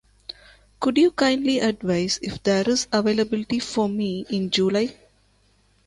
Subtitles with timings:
[0.79, 4.95] Could you kindly advise if there is availability for me in July?